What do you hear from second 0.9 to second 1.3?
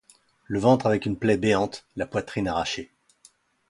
une